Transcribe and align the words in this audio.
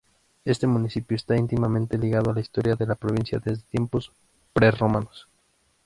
Este 0.45 0.65
municipio 0.65 1.13
está 1.15 1.37
íntimamente 1.37 1.99
ligado 1.99 2.31
a 2.31 2.33
la 2.33 2.39
historia 2.39 2.75
de 2.75 2.87
la 2.87 2.95
provincia 2.95 3.37
desde 3.37 3.61
tiempos 3.69 4.11
prerromanos. 4.51 5.27